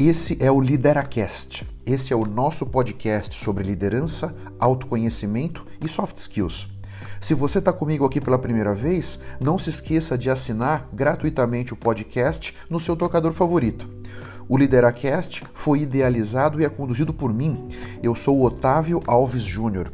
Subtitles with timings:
[0.00, 1.66] Esse é o Lideracast.
[1.84, 6.68] Esse é o nosso podcast sobre liderança, autoconhecimento e soft skills.
[7.20, 11.76] Se você está comigo aqui pela primeira vez, não se esqueça de assinar gratuitamente o
[11.76, 13.88] podcast no seu tocador favorito.
[14.48, 17.66] O Lideracast foi idealizado e é conduzido por mim.
[18.00, 19.90] Eu sou o Otávio Alves Júnior.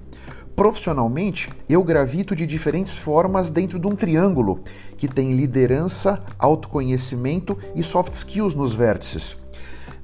[0.54, 4.60] Profissionalmente, eu gravito de diferentes formas dentro de um triângulo
[4.98, 9.42] que tem liderança, autoconhecimento e soft skills nos vértices.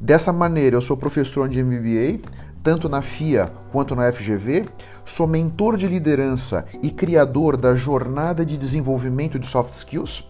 [0.00, 2.26] Dessa maneira, eu sou professor de MBA,
[2.62, 4.64] tanto na FIA quanto na FGV,
[5.04, 10.26] sou mentor de liderança e criador da jornada de desenvolvimento de soft skills.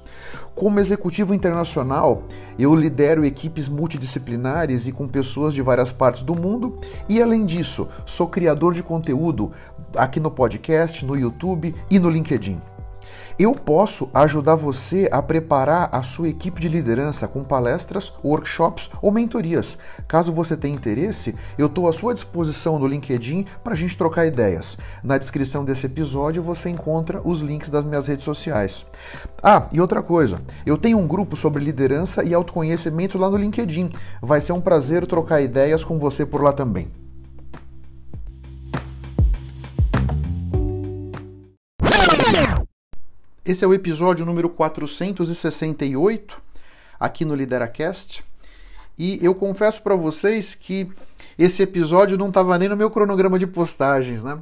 [0.57, 2.25] Como executivo internacional,
[2.59, 7.89] eu lidero equipes multidisciplinares e com pessoas de várias partes do mundo, e além disso,
[8.05, 9.53] sou criador de conteúdo
[9.95, 12.61] aqui no podcast, no YouTube e no LinkedIn.
[13.41, 19.11] Eu posso ajudar você a preparar a sua equipe de liderança com palestras, workshops ou
[19.11, 19.79] mentorias.
[20.07, 24.27] Caso você tenha interesse, eu estou à sua disposição no LinkedIn para a gente trocar
[24.27, 24.77] ideias.
[25.03, 28.85] Na descrição desse episódio você encontra os links das minhas redes sociais.
[29.43, 33.89] Ah, e outra coisa, eu tenho um grupo sobre liderança e autoconhecimento lá no LinkedIn.
[34.21, 36.93] Vai ser um prazer trocar ideias com você por lá também.
[43.43, 46.43] Esse é o episódio número 468
[46.99, 48.23] aqui no Lideracast.
[48.99, 50.91] E eu confesso para vocês que
[51.39, 54.39] esse episódio não estava nem no meu cronograma de postagens, né?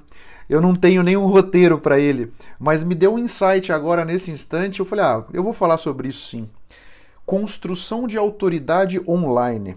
[0.49, 4.81] Eu não tenho nenhum roteiro para ele, mas me deu um insight agora nesse instante.
[4.81, 6.51] Eu falei, ah, eu vou falar sobre isso sim.
[7.25, 9.77] Construção de autoridade online.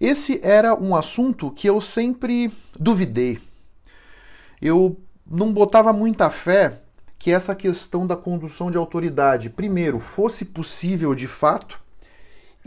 [0.00, 3.38] Esse era um assunto que eu sempre duvidei.
[4.60, 6.81] Eu não botava muita fé
[7.22, 11.80] que essa questão da condução de autoridade, primeiro, fosse possível de fato,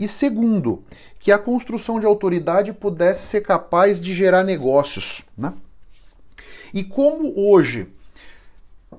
[0.00, 0.82] e segundo,
[1.20, 5.22] que a construção de autoridade pudesse ser capaz de gerar negócios.
[5.36, 5.52] Né?
[6.72, 7.86] E como hoje,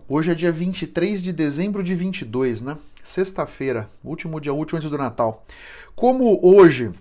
[0.08, 2.78] hoje é dia 23 de dezembro de 22, né?
[3.04, 5.44] Sexta-feira, último dia último antes do Natal.
[5.96, 6.92] Como hoje,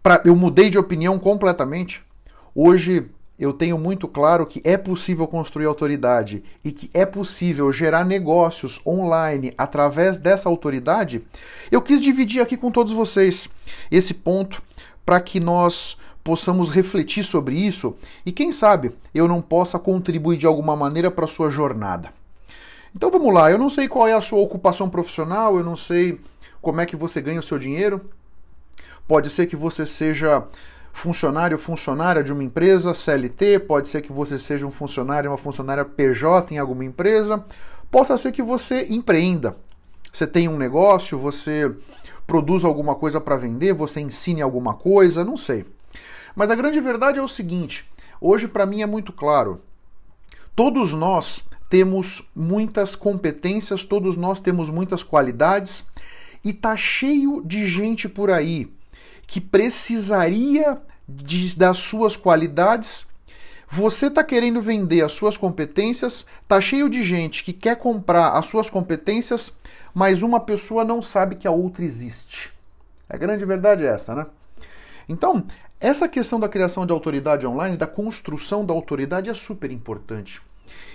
[0.00, 2.00] pra, eu mudei de opinião completamente,
[2.54, 8.04] hoje eu tenho muito claro que é possível construir autoridade e que é possível gerar
[8.04, 11.22] negócios online através dessa autoridade,
[11.70, 13.48] eu quis dividir aqui com todos vocês
[13.90, 14.60] esse ponto
[15.06, 20.46] para que nós possamos refletir sobre isso e quem sabe eu não possa contribuir de
[20.46, 22.12] alguma maneira para a sua jornada.
[22.94, 26.20] Então vamos lá, eu não sei qual é a sua ocupação profissional, eu não sei
[26.60, 28.00] como é que você ganha o seu dinheiro.
[29.06, 30.44] Pode ser que você seja
[30.98, 35.84] funcionário funcionária de uma empresa, CLT, pode ser que você seja um funcionário, uma funcionária
[35.84, 37.44] PJ em alguma empresa,
[37.90, 39.56] pode ser que você empreenda.
[40.12, 41.72] Você tem um negócio, você
[42.26, 45.64] produz alguma coisa para vender, você ensine alguma coisa, não sei.
[46.34, 47.88] Mas a grande verdade é o seguinte:
[48.20, 49.60] hoje para mim é muito claro.
[50.56, 55.88] Todos nós temos muitas competências, todos nós temos muitas qualidades
[56.44, 58.77] e tá cheio de gente por aí
[59.28, 63.06] que precisaria de, das suas qualidades.
[63.70, 68.46] Você está querendo vender as suas competências, tá cheio de gente que quer comprar as
[68.46, 69.54] suas competências,
[69.94, 72.52] mas uma pessoa não sabe que a outra existe.
[73.06, 74.26] A grande verdade é essa, né?
[75.06, 75.44] Então,
[75.78, 80.40] essa questão da criação de autoridade online, da construção da autoridade é super importante.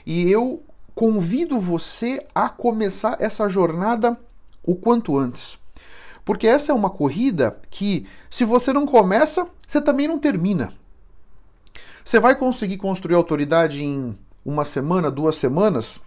[0.05, 0.63] E eu
[0.95, 4.19] convido você a começar essa jornada
[4.63, 5.62] o quanto antes.
[6.25, 10.73] Porque essa é uma corrida que, se você não começa, você também não termina.
[12.03, 16.01] Você vai conseguir construir autoridade em uma semana, duas semanas?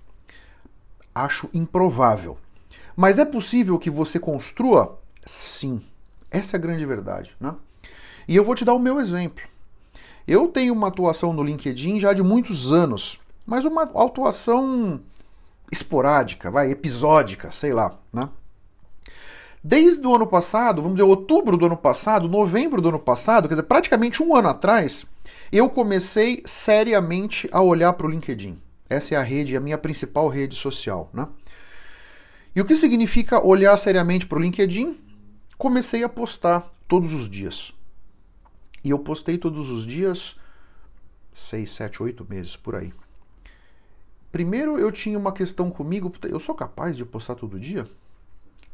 [1.15, 2.39] Acho improvável.
[2.95, 4.99] Mas é possível que você construa?
[5.25, 5.83] Sim.
[6.31, 7.37] Essa é a grande verdade.
[7.41, 7.55] Né?
[8.27, 9.45] E eu vou te dar o meu exemplo.
[10.27, 15.01] Eu tenho uma atuação no LinkedIn já de muitos anos, mas uma atuação
[15.71, 18.29] esporádica, vai, episódica, sei lá, né?
[19.69, 23.55] Desde o ano passado, vamos dizer, outubro do ano passado, novembro do ano passado, quer
[23.55, 25.11] dizer, praticamente um ano atrás,
[25.51, 28.63] eu comecei seriamente a olhar para o LinkedIn.
[28.89, 31.27] Essa é a rede, a minha principal rede social, né?
[32.55, 35.01] E o que significa olhar seriamente para o LinkedIn?
[35.59, 37.75] Comecei a postar todos os dias.
[38.85, 40.39] E eu postei todos os dias,
[41.35, 42.95] seis, sete, oito meses por aí.
[44.31, 47.91] Primeiro eu tinha uma questão comigo, eu sou capaz de postar todo dia?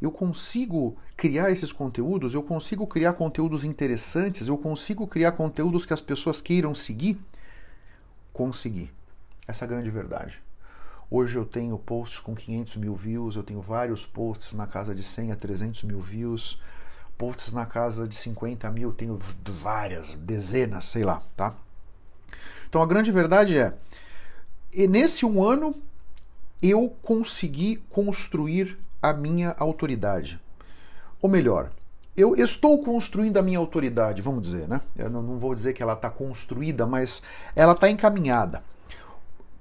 [0.02, 5.94] Eu consigo criar esses conteúdos, eu consigo criar conteúdos interessantes, eu consigo criar conteúdos que
[5.94, 7.16] as pessoas queiram seguir?
[8.32, 8.90] Consegui.
[9.46, 10.42] Essa é a grande verdade.
[11.08, 15.04] Hoje eu tenho posts com 500 mil views, eu tenho vários posts na casa de
[15.04, 16.60] 100 a 300 mil views,
[17.16, 21.54] posts na casa de 50 mil, tenho várias, dezenas, sei lá, tá?
[22.68, 23.72] Então a grande verdade é,
[24.88, 25.76] nesse um ano
[26.60, 30.40] eu consegui construir a minha autoridade.
[31.20, 31.70] Ou melhor,
[32.16, 34.80] eu estou construindo a minha autoridade, vamos dizer, né?
[34.96, 37.22] Eu não vou dizer que ela está construída, mas
[37.56, 38.62] ela está encaminhada.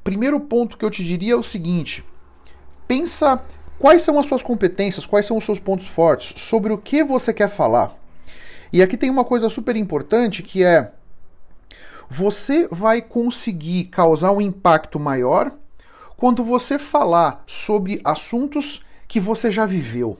[0.03, 2.03] Primeiro ponto que eu te diria é o seguinte:
[2.87, 3.41] pensa
[3.79, 7.33] quais são as suas competências, quais são os seus pontos fortes, sobre o que você
[7.33, 7.95] quer falar.
[8.71, 10.91] E aqui tem uma coisa super importante que é
[12.09, 15.53] você vai conseguir causar um impacto maior
[16.17, 20.17] quando você falar sobre assuntos que você já viveu.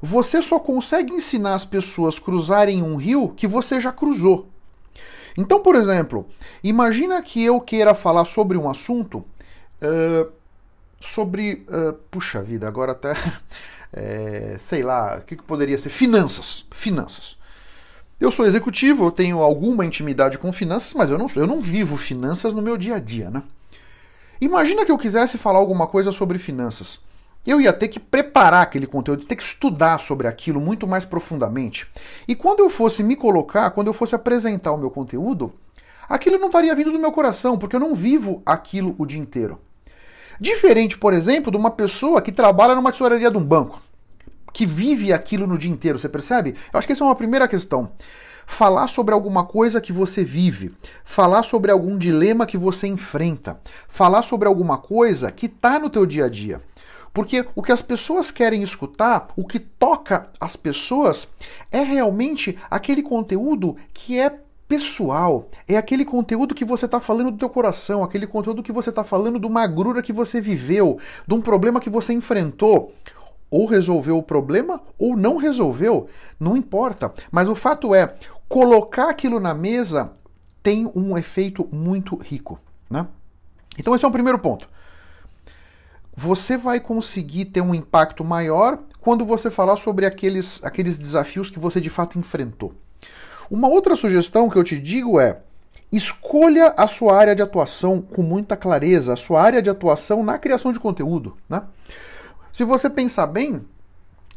[0.00, 4.48] Você só consegue ensinar as pessoas a cruzarem um rio que você já cruzou.
[5.36, 6.26] Então, por exemplo,
[6.64, 9.18] imagina que eu queira falar sobre um assunto
[9.82, 10.32] uh,
[10.98, 11.66] sobre.
[11.68, 13.12] Uh, puxa vida, agora até.
[13.94, 15.90] É, sei lá, o que, que poderia ser?
[15.90, 16.66] Finanças.
[16.70, 17.36] Finanças.
[18.18, 21.98] Eu sou executivo, eu tenho alguma intimidade com finanças, mas eu não, eu não vivo
[21.98, 23.42] finanças no meu dia a dia, né?
[24.40, 27.00] Imagina que eu quisesse falar alguma coisa sobre finanças
[27.50, 31.86] eu ia ter que preparar aquele conteúdo, ter que estudar sobre aquilo muito mais profundamente.
[32.28, 35.52] E quando eu fosse me colocar, quando eu fosse apresentar o meu conteúdo,
[36.08, 39.58] aquilo não estaria vindo do meu coração, porque eu não vivo aquilo o dia inteiro.
[40.40, 43.80] Diferente, por exemplo, de uma pessoa que trabalha numa tesouraria de um banco,
[44.52, 46.54] que vive aquilo no dia inteiro, você percebe?
[46.72, 47.90] Eu acho que essa é uma primeira questão.
[48.46, 50.74] Falar sobre alguma coisa que você vive,
[51.04, 56.04] falar sobre algum dilema que você enfrenta, falar sobre alguma coisa que está no teu
[56.04, 56.60] dia a dia.
[57.12, 61.32] Porque o que as pessoas querem escutar, o que toca as pessoas,
[61.70, 65.50] é realmente aquele conteúdo que é pessoal.
[65.68, 69.04] É aquele conteúdo que você está falando do teu coração, aquele conteúdo que você está
[69.04, 72.94] falando de uma agrura que você viveu, de um problema que você enfrentou.
[73.50, 76.08] Ou resolveu o problema ou não resolveu,
[76.40, 77.12] não importa.
[77.30, 78.14] Mas o fato é,
[78.48, 80.12] colocar aquilo na mesa
[80.62, 82.58] tem um efeito muito rico.
[82.88, 83.06] Né?
[83.78, 84.66] Então, esse é o primeiro ponto
[86.22, 91.58] você vai conseguir ter um impacto maior quando você falar sobre aqueles, aqueles desafios que
[91.58, 92.72] você de fato enfrentou.
[93.50, 95.40] Uma outra sugestão que eu te digo é:
[95.90, 100.38] escolha a sua área de atuação com muita clareza, a sua área de atuação na
[100.38, 101.36] criação de conteúdo.
[101.48, 101.60] Né?
[102.52, 103.60] Se você pensar bem,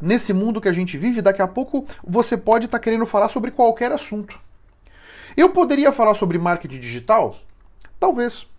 [0.02, 3.30] nesse mundo que a gente vive, daqui a pouco você pode estar tá querendo falar
[3.30, 4.40] sobre qualquer assunto.
[5.38, 7.36] Eu poderia falar sobre marketing digital?
[8.00, 8.55] Talvez.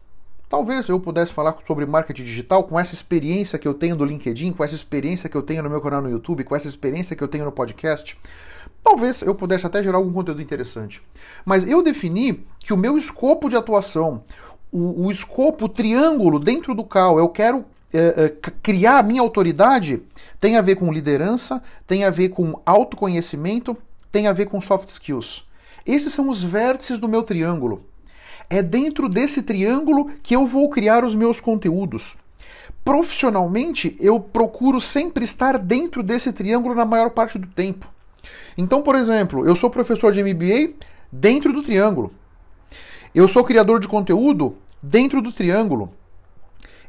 [0.49, 4.53] Talvez eu pudesse falar sobre marketing digital com essa experiência que eu tenho do LinkedIn,
[4.53, 7.23] com essa experiência que eu tenho no meu canal no YouTube, com essa experiência que
[7.23, 8.17] eu tenho no podcast.
[8.83, 11.03] Talvez eu pudesse até gerar algum conteúdo interessante.
[11.45, 14.23] Mas eu defini que o meu escopo de atuação,
[14.71, 18.29] o, o escopo, o triângulo dentro do qual eu quero é, é,
[18.63, 20.01] criar a minha autoridade,
[20.41, 23.77] tem a ver com liderança, tem a ver com autoconhecimento,
[24.13, 25.45] tem a ver com soft skills.
[25.85, 27.83] Esses são os vértices do meu triângulo.
[28.49, 32.17] É dentro desse triângulo que eu vou criar os meus conteúdos.
[32.85, 37.87] Profissionalmente, eu procuro sempre estar dentro desse triângulo na maior parte do tempo.
[38.57, 40.75] Então, por exemplo, eu sou professor de MBA
[41.11, 42.13] dentro do triângulo.
[43.15, 45.93] Eu sou criador de conteúdo dentro do triângulo.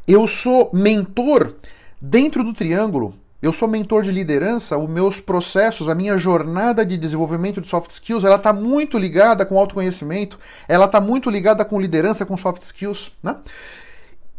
[0.07, 1.55] Eu sou mentor
[2.01, 3.15] dentro do triângulo.
[3.39, 7.91] Eu sou mentor de liderança, os meus processos, a minha jornada de desenvolvimento de soft
[7.91, 12.63] skills, ela está muito ligada com autoconhecimento, ela está muito ligada com liderança, com soft
[12.63, 13.11] skills.
[13.21, 13.35] Né?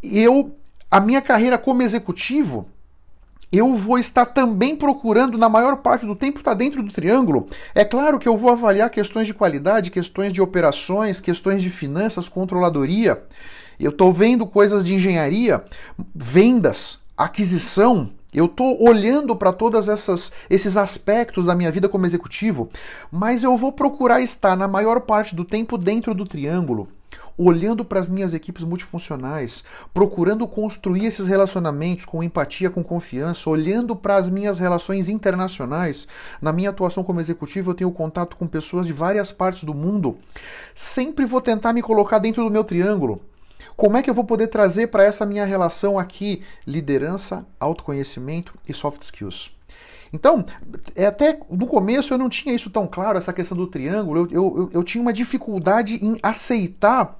[0.02, 0.56] Eu,
[0.90, 2.68] a minha carreira como executivo,
[3.52, 7.48] eu vou estar também procurando, na maior parte do tempo, estar tá dentro do triângulo.
[7.76, 12.28] É claro que eu vou avaliar questões de qualidade, questões de operações, questões de finanças,
[12.28, 13.22] controladoria.
[13.78, 15.64] Eu estou vendo coisas de engenharia,
[16.12, 19.88] vendas, aquisição, eu estou olhando para todos
[20.48, 22.70] esses aspectos da minha vida como executivo,
[23.10, 26.86] mas eu vou procurar estar na maior parte do tempo dentro do triângulo,
[27.36, 33.96] olhando para as minhas equipes multifuncionais, procurando construir esses relacionamentos com empatia, com confiança, olhando
[33.96, 36.06] para as minhas relações internacionais.
[36.40, 40.16] Na minha atuação como executivo, eu tenho contato com pessoas de várias partes do mundo.
[40.76, 43.20] Sempre vou tentar me colocar dentro do meu triângulo.
[43.78, 48.74] Como é que eu vou poder trazer para essa minha relação aqui liderança, autoconhecimento e
[48.74, 49.56] soft skills?
[50.12, 50.44] Então,
[50.96, 54.28] é até no começo eu não tinha isso tão claro, essa questão do triângulo.
[54.32, 57.16] Eu, eu, eu tinha uma dificuldade em aceitar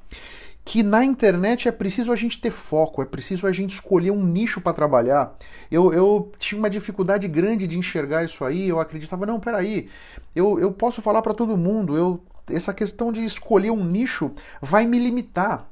[0.64, 4.24] que na internet é preciso a gente ter foco, é preciso a gente escolher um
[4.24, 5.36] nicho para trabalhar.
[5.70, 9.88] Eu, eu tinha uma dificuldade grande de enxergar isso aí, eu acreditava, não, peraí,
[10.34, 14.86] eu, eu posso falar para todo mundo, eu, essa questão de escolher um nicho vai
[14.86, 15.68] me limitar.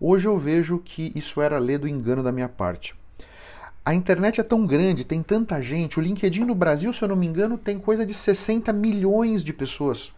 [0.00, 2.94] Hoje eu vejo que isso era ler do engano da minha parte.
[3.84, 5.98] A internet é tão grande, tem tanta gente.
[5.98, 9.52] O LinkedIn no Brasil, se eu não me engano, tem coisa de 60 milhões de
[9.52, 10.12] pessoas.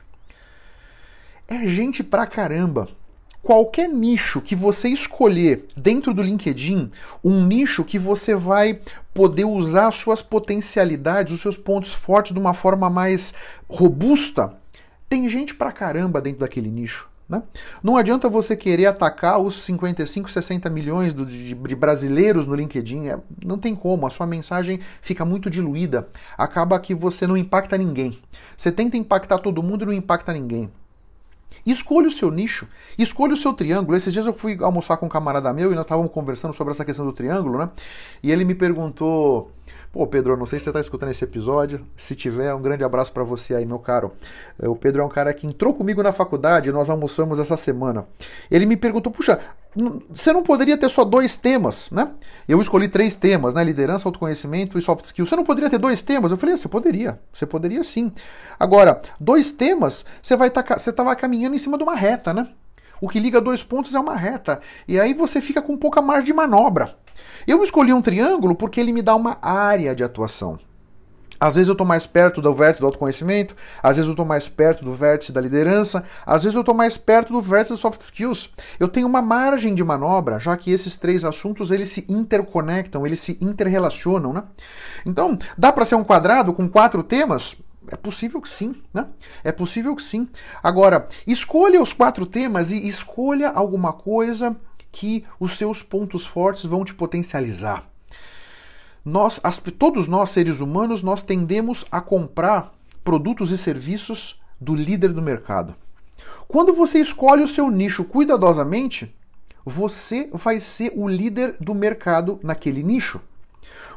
[1.49, 2.89] É gente pra caramba.
[3.43, 6.91] Qualquer nicho que você escolher dentro do LinkedIn,
[7.25, 8.81] um nicho que você vai
[9.15, 13.35] poder usar suas potencialidades, os seus pontos fortes de uma forma mais
[13.67, 14.55] robusta,
[15.09, 17.10] tem gente pra caramba dentro daquele nicho.
[17.31, 17.45] Né?
[17.81, 23.07] Não adianta você querer atacar os 55, 60 milhões de, de, brasileiros no LinkedIn.
[23.07, 26.09] É, não tem como, a sua mensagem fica muito diluída.
[26.37, 28.19] Acaba que você não impacta ninguém.
[28.57, 30.69] Você tenta impactar todo mundo e não impacta ninguém.
[31.65, 32.67] Escolha o seu nicho,
[32.99, 33.97] escolha o seu triângulo.
[33.97, 36.85] Esses dias eu fui almoçar com um camarada meu e nós estávamos conversando sobre essa
[36.85, 37.71] questão do triângulo, né?
[38.23, 39.53] E ele me perguntou
[39.93, 41.85] Pô, Pedro, não sei se você está escutando esse episódio.
[41.97, 44.13] Se tiver, um grande abraço para você aí, meu caro.
[44.57, 48.07] É, o Pedro é um cara que entrou comigo na faculdade, nós almoçamos essa semana.
[48.49, 49.41] Ele me perguntou: puxa,
[50.15, 52.13] você não poderia ter só dois temas, né?
[52.47, 53.65] Eu escolhi três temas, né?
[53.65, 55.29] Liderança, autoconhecimento e soft skills.
[55.29, 56.31] Você não poderia ter dois temas?
[56.31, 58.13] Eu falei: ah, você poderia, você poderia sim.
[58.61, 62.33] Agora, dois temas, você vai estar, tá, você estava caminhando em cima de uma reta,
[62.33, 62.49] né?
[63.00, 64.61] O que liga dois pontos é uma reta.
[64.87, 66.97] E aí você fica com pouca margem de manobra.
[67.47, 70.59] Eu escolhi um triângulo porque ele me dá uma área de atuação.
[71.40, 74.47] Às vezes eu estou mais perto do vértice do autoconhecimento, às vezes eu estou mais
[74.47, 77.99] perto do vértice da liderança, às vezes eu estou mais perto do vértice das soft
[78.00, 78.52] skills.
[78.78, 83.21] Eu tenho uma margem de manobra, já que esses três assuntos eles se interconectam, eles
[83.21, 84.42] se interrelacionam, né?
[85.07, 87.57] Então, dá para ser um quadrado com quatro temas?
[87.91, 89.07] É possível que sim, né?
[89.43, 90.29] É possível que sim.
[90.63, 94.57] Agora, escolha os quatro temas e escolha alguma coisa
[94.93, 97.89] que os seus pontos fortes vão te potencializar.
[99.05, 105.13] Nós, as, todos nós seres humanos, nós tendemos a comprar produtos e serviços do líder
[105.13, 105.75] do mercado.
[106.47, 109.15] Quando você escolhe o seu nicho cuidadosamente,
[109.65, 113.21] você vai ser o líder do mercado naquele nicho.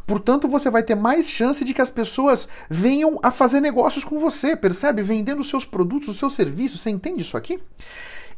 [0.06, 4.20] Portanto, você vai ter mais chance de que as pessoas venham a fazer negócios com
[4.20, 5.02] você, percebe?
[5.02, 6.82] Vendendo seus produtos, os seus serviços.
[6.82, 7.60] Você entende isso aqui?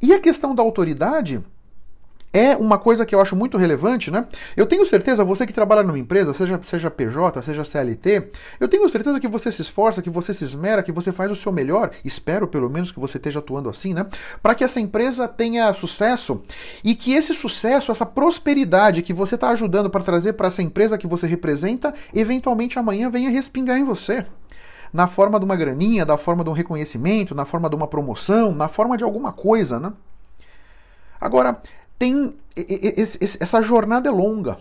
[0.01, 1.43] E a questão da autoridade
[2.35, 4.27] é uma coisa que eu acho muito relevante, né?
[4.57, 8.89] Eu tenho certeza, você que trabalha numa empresa, seja, seja PJ, seja CLT, eu tenho
[8.89, 11.91] certeza que você se esforça, que você se esmera, que você faz o seu melhor,
[12.03, 14.05] espero pelo menos que você esteja atuando assim, né?
[14.43, 16.43] Para que essa empresa tenha sucesso
[16.83, 20.97] e que esse sucesso, essa prosperidade que você está ajudando para trazer para essa empresa
[20.97, 24.25] que você representa, eventualmente amanhã venha respingar em você
[24.91, 28.53] na forma de uma graninha, da forma de um reconhecimento, na forma de uma promoção,
[28.53, 29.93] na forma de alguma coisa, né?
[31.19, 31.61] Agora,
[31.97, 32.33] tem
[33.39, 34.57] essa jornada é longa.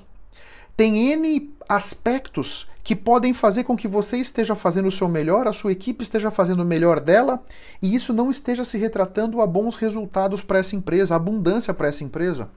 [0.77, 5.53] Tem N aspectos que podem fazer com que você esteja fazendo o seu melhor, a
[5.53, 7.43] sua equipe esteja fazendo o melhor dela,
[7.81, 12.05] e isso não esteja se retratando a bons resultados para essa empresa, abundância para essa
[12.05, 12.51] empresa.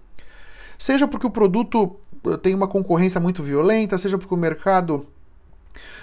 [0.77, 5.07] Seja porque o produto eh, tem uma concorrência muito violenta, seja porque o mercado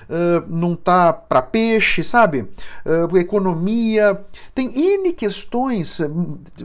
[0.09, 2.47] uh, não tá para peixe, sabe?
[2.85, 4.21] Uh, economia.
[4.55, 6.01] Tem N questões,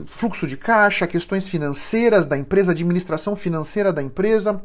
[0.06, 4.60] fluxo de caixa, questões financeiras da empresa, administração financeira da empresa.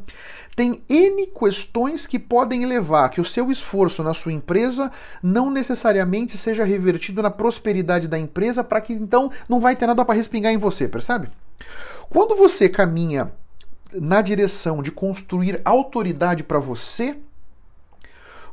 [0.56, 4.90] Tem N questões que podem levar que o seu esforço na sua empresa
[5.22, 10.02] não necessariamente seja revertido na prosperidade da empresa, para que então não vai ter nada
[10.02, 11.28] para respingar em você, percebe?
[12.08, 13.30] Quando você caminha
[13.92, 17.16] na direção de construir autoridade para você,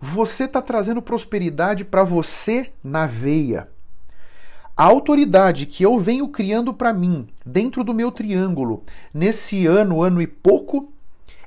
[0.05, 3.69] você está trazendo prosperidade para você na veia.
[4.75, 8.83] A autoridade que eu venho criando para mim, dentro do meu triângulo,
[9.13, 10.91] nesse ano, ano e pouco,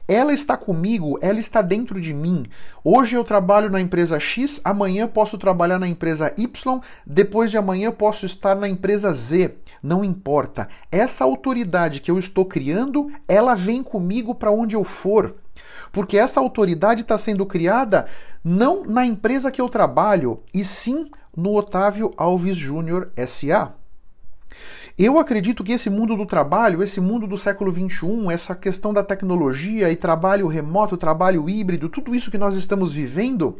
[0.09, 2.47] ela está comigo, ela está dentro de mim.
[2.83, 7.93] Hoje eu trabalho na empresa X, amanhã posso trabalhar na empresa Y, depois de amanhã
[7.93, 9.55] posso estar na empresa Z.
[9.83, 10.67] Não importa.
[10.91, 15.35] Essa autoridade que eu estou criando, ela vem comigo para onde eu for.
[15.93, 18.07] Porque essa autoridade está sendo criada
[18.49, 23.73] não na empresa que eu trabalho, e sim no Otávio Alves Júnior SA.
[24.97, 29.03] Eu acredito que esse mundo do trabalho, esse mundo do século XXI, essa questão da
[29.03, 33.59] tecnologia e trabalho remoto, trabalho híbrido, tudo isso que nós estamos vivendo,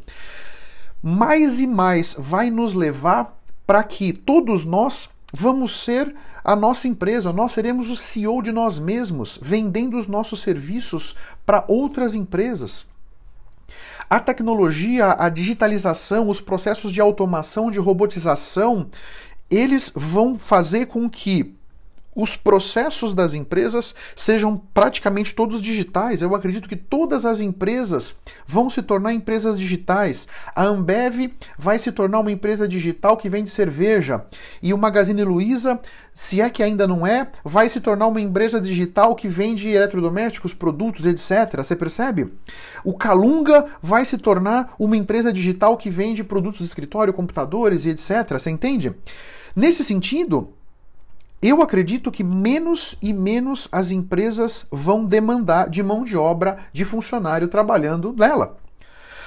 [1.02, 6.14] mais e mais vai nos levar para que todos nós vamos ser
[6.45, 11.64] a nossa empresa, nós seremos o CEO de nós mesmos, vendendo os nossos serviços para
[11.66, 12.87] outras empresas.
[14.08, 18.88] A tecnologia, a digitalização, os processos de automação, de robotização,
[19.50, 21.55] eles vão fazer com que
[22.16, 26.23] os processos das empresas sejam praticamente todos digitais.
[26.23, 30.26] Eu acredito que todas as empresas vão se tornar empresas digitais.
[30.54, 34.25] A Ambev vai se tornar uma empresa digital que vende cerveja.
[34.62, 35.78] E o Magazine Luiza,
[36.14, 40.54] se é que ainda não é, vai se tornar uma empresa digital que vende eletrodomésticos,
[40.54, 41.58] produtos, etc.
[41.58, 42.32] Você percebe?
[42.82, 47.90] O Calunga vai se tornar uma empresa digital que vende produtos de escritório, computadores e
[47.90, 48.30] etc.
[48.30, 48.94] Você entende?
[49.54, 50.54] Nesse sentido,
[51.49, 56.85] eu acredito que menos e menos as empresas vão demandar de mão de obra de
[56.85, 58.57] funcionário trabalhando nela.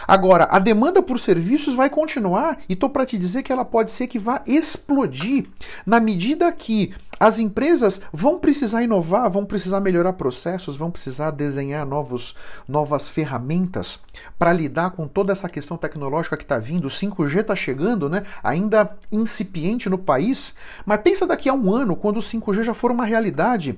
[0.10, 3.92] Agora, a demanda por serviços vai continuar e estou para te dizer que ela pode
[3.92, 5.46] ser que vá explodir
[5.86, 11.86] na medida que as empresas vão precisar inovar, vão precisar melhorar processos, vão precisar desenhar
[11.86, 12.34] novos,
[12.68, 14.00] novas ferramentas
[14.39, 16.86] para lidar com toda essa questão tecnológica que está vindo.
[16.86, 18.24] O 5G está chegando, né?
[18.44, 20.56] ainda incipiente no país,
[20.88, 23.78] mas pensa daqui a um ano, quando o 5G já for uma realidade.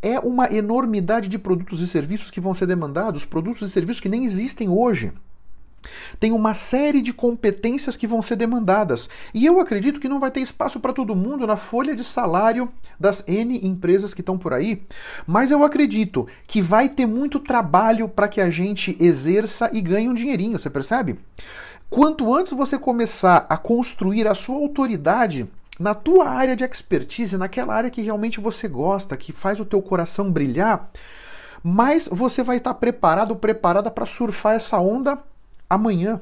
[0.00, 4.08] É uma enormidade de produtos e serviços que vão ser demandados, produtos e serviços que
[4.08, 5.12] nem existem hoje.
[6.20, 9.08] Tem uma série de competências que vão ser demandadas.
[9.34, 12.70] E eu acredito que não vai ter espaço para todo mundo na folha de salário
[12.98, 14.82] das N empresas que estão por aí.
[15.26, 20.08] Mas eu acredito que vai ter muito trabalho para que a gente exerça e ganhe
[20.08, 21.18] um dinheirinho, você percebe?
[21.90, 25.46] Quanto antes você começar a construir a sua autoridade
[25.78, 29.82] na tua área de expertise, naquela área que realmente você gosta, que faz o teu
[29.82, 30.90] coração brilhar,
[31.62, 35.18] mais você vai estar preparado, preparada para surfar essa onda
[35.74, 36.20] amanhã.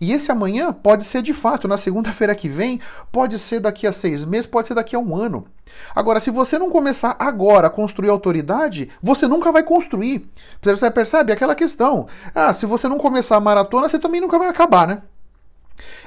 [0.00, 3.92] E esse amanhã pode ser de fato na segunda-feira que vem, pode ser daqui a
[3.92, 5.46] seis meses, pode ser daqui a um ano.
[5.94, 10.28] Agora, se você não começar agora a construir autoridade, você nunca vai construir.
[10.62, 12.06] Você percebe aquela questão?
[12.34, 15.02] Ah, se você não começar a maratona, você também nunca vai acabar, né?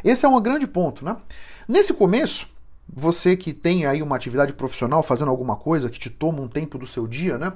[0.04, 1.18] Esse é um grande ponto, né?
[1.68, 2.48] Nesse começo,
[2.92, 6.78] você que tem aí uma atividade profissional, fazendo alguma coisa que te toma um tempo
[6.78, 7.54] do seu dia, né?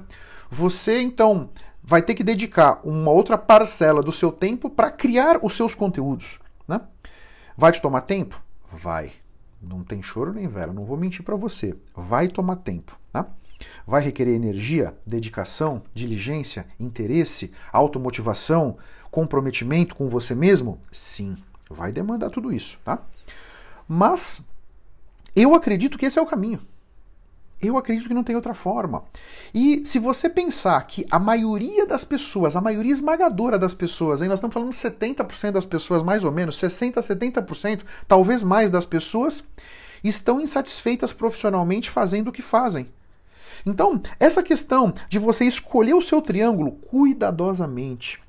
[0.50, 1.50] Você então
[1.86, 6.40] vai ter que dedicar uma outra parcela do seu tempo para criar os seus conteúdos.
[6.66, 6.80] Né?
[7.56, 8.42] Vai te tomar tempo?
[8.72, 9.12] Vai.
[9.62, 11.76] Não tem choro nem vela, não vou mentir para você.
[11.94, 12.98] Vai tomar tempo.
[13.14, 13.24] Né?
[13.86, 18.76] Vai requerer energia, dedicação, diligência, interesse, automotivação,
[19.10, 20.80] comprometimento com você mesmo?
[20.90, 21.36] Sim,
[21.70, 23.00] vai demandar tudo isso, tá?
[23.88, 24.46] Mas
[25.34, 26.60] eu acredito que esse é o caminho.
[27.60, 29.04] Eu acredito que não tem outra forma.
[29.54, 34.28] E se você pensar que a maioria das pessoas, a maioria esmagadora das pessoas, aí
[34.28, 38.84] nós estamos falando de 70% das pessoas, mais ou menos, 60%, 70%, talvez mais das
[38.84, 39.42] pessoas,
[40.04, 42.88] estão insatisfeitas profissionalmente fazendo o que fazem.
[43.64, 48.20] Então, essa questão de você escolher o seu triângulo cuidadosamente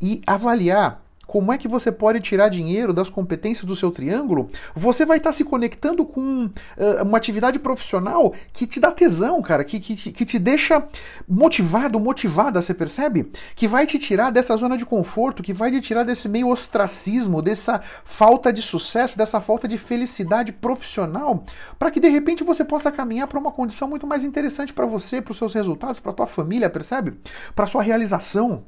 [0.00, 5.04] e avaliar como é que você pode tirar dinheiro das competências do seu triângulo, você
[5.04, 9.62] vai estar tá se conectando com uh, uma atividade profissional que te dá tesão, cara,
[9.62, 10.82] que, que, que te deixa
[11.28, 13.30] motivado, motivada, você percebe?
[13.54, 17.42] Que vai te tirar dessa zona de conforto, que vai te tirar desse meio ostracismo,
[17.42, 21.44] dessa falta de sucesso, dessa falta de felicidade profissional,
[21.78, 25.20] para que de repente você possa caminhar para uma condição muito mais interessante para você,
[25.20, 27.20] para os seus resultados, para tua família, percebe?
[27.54, 28.64] Para sua realização.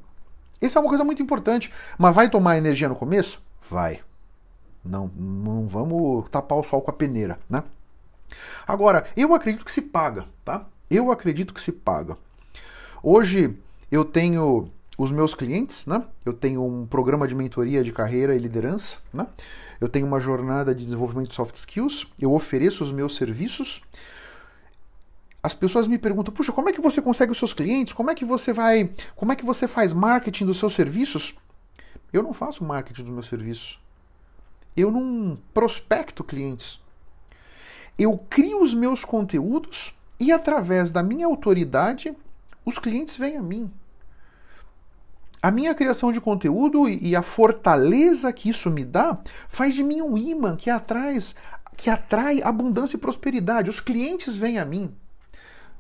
[0.61, 1.73] Isso é uma coisa muito importante.
[1.99, 3.43] Mas vai tomar energia no começo?
[3.71, 4.01] Vai.
[4.85, 7.63] Não, não vamos tapar o sol com a peneira, né?
[8.67, 10.67] Agora, eu acredito que se paga, tá?
[10.91, 12.17] Eu acredito que se paga.
[13.03, 13.57] Hoje
[13.91, 16.05] eu tenho os meus clientes, né?
[16.25, 19.27] Eu tenho um programa de mentoria de carreira e liderança, né?
[19.81, 23.83] Eu tenho uma jornada de desenvolvimento de soft skills, eu ofereço os meus serviços
[25.43, 27.93] as pessoas me perguntam: "Puxa, como é que você consegue os seus clientes?
[27.93, 31.35] Como é que você vai, como é que você faz marketing dos seus serviços?"
[32.13, 33.79] Eu não faço marketing dos meus serviços.
[34.77, 36.83] Eu não prospecto clientes.
[37.99, 42.15] Eu crio os meus conteúdos e através da minha autoridade,
[42.65, 43.71] os clientes vêm a mim.
[45.43, 50.03] A minha criação de conteúdo e a fortaleza que isso me dá faz de mim
[50.03, 51.17] um imã que atrai,
[51.77, 53.71] que atrai abundância e prosperidade.
[53.71, 54.95] Os clientes vêm a mim.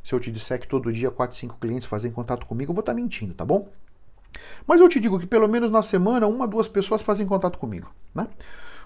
[0.02, 2.80] Se eu te disser que todo dia 4, 5 clientes fazem contato comigo, eu vou
[2.80, 3.68] estar mentindo, tá bom?
[4.66, 7.90] Mas eu te digo que pelo menos na semana, uma, duas pessoas fazem contato comigo,
[8.14, 8.28] né?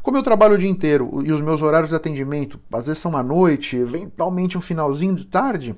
[0.03, 3.17] Como eu trabalho o dia inteiro e os meus horários de atendimento, às vezes são
[3.17, 5.75] à noite, eventualmente um finalzinho de tarde,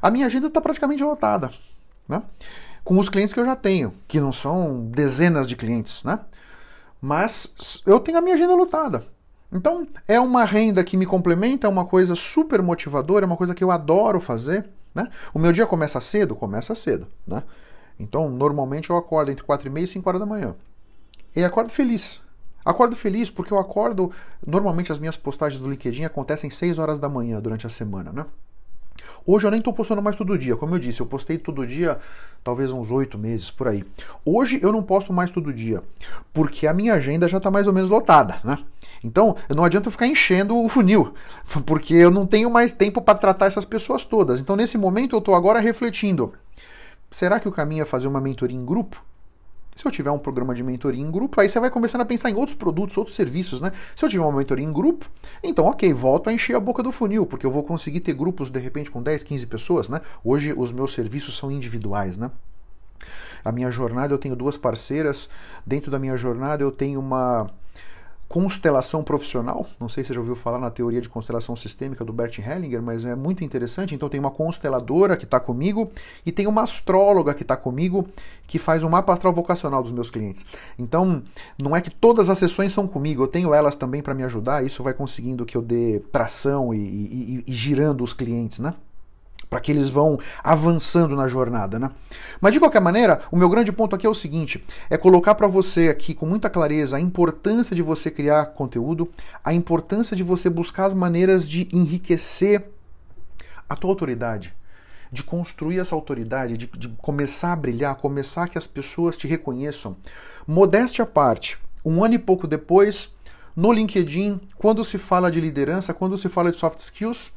[0.00, 1.50] a minha agenda está praticamente lotada,
[2.08, 2.22] né?
[2.84, 6.20] Com os clientes que eu já tenho, que não são dezenas de clientes, né?
[7.00, 9.04] Mas eu tenho a minha agenda lotada.
[9.52, 13.54] Então, é uma renda que me complementa, é uma coisa super motivadora, é uma coisa
[13.54, 14.66] que eu adoro fazer.
[14.94, 15.08] Né?
[15.32, 16.34] O meu dia começa cedo?
[16.34, 17.06] Começa cedo.
[17.26, 17.42] Né?
[17.98, 20.54] Então, normalmente eu acordo entre 4 e meia e 5 horas da manhã.
[21.34, 22.22] E acordo feliz.
[22.64, 24.10] Acordo feliz porque eu acordo.
[24.44, 28.10] Normalmente as minhas postagens do LinkedIn acontecem 6 horas da manhã durante a semana.
[28.12, 28.26] Né?
[29.26, 31.98] Hoje eu nem estou postando mais todo dia, como eu disse, eu postei todo dia,
[32.44, 33.84] talvez uns oito meses por aí.
[34.24, 35.82] Hoje eu não posto mais todo dia,
[36.32, 38.58] porque a minha agenda já está mais ou menos lotada, né?
[39.02, 41.12] Então não adianta eu ficar enchendo o funil,
[41.66, 44.40] porque eu não tenho mais tempo para tratar essas pessoas todas.
[44.40, 46.32] Então nesse momento eu estou agora refletindo:
[47.10, 49.02] será que o caminho é fazer uma mentoria em grupo?
[49.76, 52.30] Se eu tiver um programa de mentoria em grupo, aí você vai começando a pensar
[52.30, 53.72] em outros produtos, outros serviços, né?
[53.94, 55.08] Se eu tiver uma mentoria em grupo,
[55.42, 58.50] então ok, volto a encher a boca do funil, porque eu vou conseguir ter grupos
[58.50, 60.00] de repente com 10, 15 pessoas, né?
[60.24, 62.30] Hoje os meus serviços são individuais, né?
[63.44, 65.30] A minha jornada, eu tenho duas parceiras.
[65.64, 67.48] Dentro da minha jornada, eu tenho uma
[68.28, 69.66] constelação profissional.
[69.78, 72.82] Não sei se você já ouviu falar na teoria de constelação sistêmica do Bert Hellinger,
[72.82, 73.94] mas é muito interessante.
[73.94, 75.90] Então tem uma consteladora que está comigo
[76.24, 78.08] e tem uma astróloga que está comigo
[78.46, 80.44] que faz um mapa astral vocacional dos meus clientes.
[80.78, 81.22] Então
[81.58, 84.64] não é que todas as sessões são comigo, eu tenho elas também para me ajudar.
[84.64, 88.74] Isso vai conseguindo que eu dê tração e, e, e girando os clientes, né?
[89.48, 91.90] Para que eles vão avançando na jornada, né?
[92.40, 95.46] Mas de qualquer maneira, o meu grande ponto aqui é o seguinte: é colocar para
[95.46, 99.08] você aqui com muita clareza a importância de você criar conteúdo,
[99.44, 102.64] a importância de você buscar as maneiras de enriquecer
[103.68, 104.54] a tua autoridade,
[105.10, 109.96] de construir essa autoridade, de, de começar a brilhar, começar que as pessoas te reconheçam.
[110.46, 113.14] Modéstia à parte, um ano e pouco depois,
[113.54, 117.32] no LinkedIn, quando se fala de liderança, quando se fala de soft skills,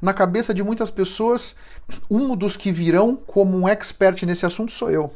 [0.00, 1.56] na cabeça de muitas pessoas,
[2.10, 5.12] um dos que virão como um expert nesse assunto sou eu.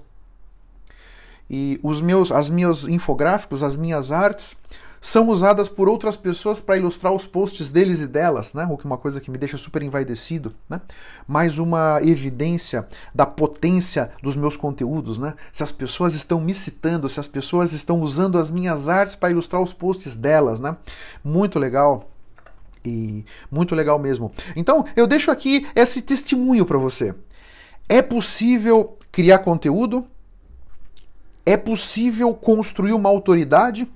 [1.50, 4.60] E os meus, as meus infográficos, as minhas artes,
[5.00, 8.66] são usadas por outras pessoas para ilustrar os posts deles e delas, né?
[8.70, 10.80] O que é uma coisa que me deixa super envaidecido, né?
[11.26, 15.34] Mais uma evidência da potência dos meus conteúdos, né?
[15.52, 19.30] Se as pessoas estão me citando, se as pessoas estão usando as minhas artes para
[19.30, 20.76] ilustrar os posts delas, né?
[21.22, 22.10] Muito legal.
[22.84, 24.32] E muito legal mesmo.
[24.56, 27.14] Então, eu deixo aqui esse testemunho para você.
[27.88, 30.06] É possível criar conteúdo?
[31.44, 33.88] É possível construir uma autoridade?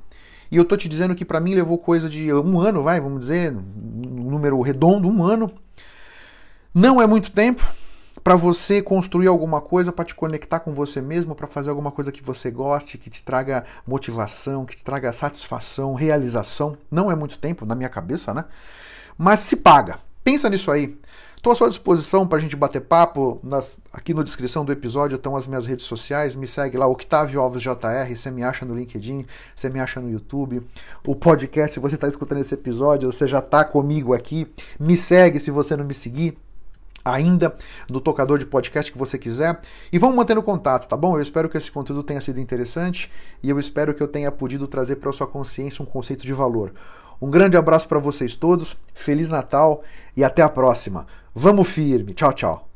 [0.51, 3.21] E eu tô te dizendo que para mim levou coisa de um ano, vai, vamos
[3.21, 5.51] dizer, um número redondo, um ano.
[6.75, 7.66] Não é muito tempo,
[8.23, 12.13] para você construir alguma coisa, para te conectar com você mesmo, para fazer alguma coisa
[12.13, 16.77] que você goste, que te traga motivação, que te traga satisfação, realização.
[16.91, 18.45] Não é muito tempo na minha cabeça, né?
[19.19, 19.99] Mas se paga.
[20.23, 20.97] Pensa nisso aí.
[21.37, 23.41] Estou à sua disposição para a gente bater papo.
[23.43, 26.37] Nas, aqui na descrição do episódio estão as minhas redes sociais.
[26.37, 28.15] Me segue lá, Octavio Alves JR.
[28.15, 30.63] Você me acha no LinkedIn, você me acha no YouTube.
[31.05, 34.47] O podcast, se você está escutando esse episódio, você já está comigo aqui.
[34.79, 36.39] Me segue se você não me seguir
[37.05, 37.55] ainda
[37.88, 39.61] no tocador de podcast que você quiser.
[39.93, 41.17] E vamos mantendo contato, tá bom?
[41.17, 43.11] Eu espero que esse conteúdo tenha sido interessante
[43.43, 46.73] e eu espero que eu tenha podido trazer para sua consciência um conceito de valor.
[47.21, 49.83] Um grande abraço para vocês todos, Feliz Natal
[50.17, 51.07] e até a próxima.
[51.35, 52.15] Vamos firme.
[52.15, 52.69] Tchau, tchau.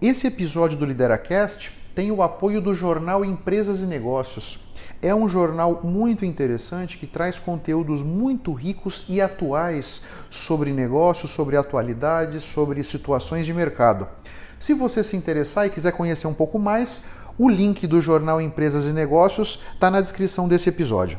[0.00, 4.67] Esse episódio do LideraCast tem o apoio do jornal Empresas e Negócios
[5.00, 11.56] é um jornal muito interessante que traz conteúdos muito ricos e atuais sobre negócios, sobre
[11.56, 14.08] atualidades, sobre situações de mercado.
[14.58, 17.04] Se você se interessar e quiser conhecer um pouco mais,
[17.38, 21.18] o link do jornal Empresas e Negócios está na descrição desse episódio.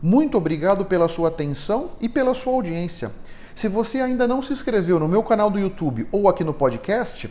[0.00, 3.10] Muito obrigado pela sua atenção e pela sua audiência.
[3.54, 7.30] Se você ainda não se inscreveu no meu canal do YouTube ou aqui no podcast,